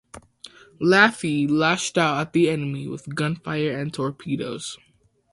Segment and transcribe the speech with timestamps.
[0.81, 4.79] "Laffey" lashed out at the enemy with gunfire and torpedoes.